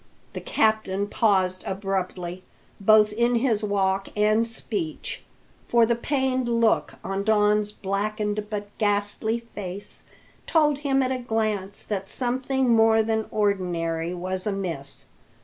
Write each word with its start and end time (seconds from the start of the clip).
The 0.33 0.41
captain 0.41 1.05
paused 1.05 1.63
abruptly, 1.67 2.43
both 2.79 3.13
in 3.13 3.35
his 3.35 3.63
walk 3.63 4.07
and 4.15 4.47
speech, 4.47 5.21
for 5.67 5.85
the 5.85 5.93
pained 5.93 6.49
look 6.49 6.95
on 7.03 7.23
Don's 7.23 7.71
blackened 7.71 8.47
but 8.49 8.75
ghastly 8.79 9.41
face 9.53 10.01
told 10.47 10.79
him 10.79 11.03
at 11.03 11.11
a 11.11 11.19
glance 11.19 11.83
that 11.83 12.09
something 12.09 12.69
more 12.75 13.03
than 13.03 13.27
ordinary 13.29 14.11
was 14.11 14.47
amiss. 14.47 15.05